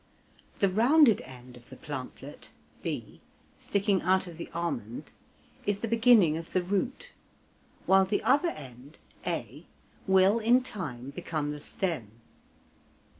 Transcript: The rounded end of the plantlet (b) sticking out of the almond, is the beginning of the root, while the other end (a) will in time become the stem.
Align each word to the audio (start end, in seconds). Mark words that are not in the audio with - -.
The 0.57 0.67
rounded 0.69 1.21
end 1.21 1.55
of 1.55 1.69
the 1.69 1.75
plantlet 1.75 2.49
(b) 2.81 3.21
sticking 3.59 4.01
out 4.01 4.25
of 4.25 4.37
the 4.37 4.49
almond, 4.51 5.11
is 5.67 5.77
the 5.77 5.87
beginning 5.87 6.37
of 6.37 6.53
the 6.53 6.63
root, 6.63 7.13
while 7.85 8.05
the 8.05 8.23
other 8.23 8.49
end 8.49 8.97
(a) 9.27 9.67
will 10.07 10.39
in 10.39 10.63
time 10.63 11.11
become 11.11 11.51
the 11.51 11.61
stem. 11.61 12.09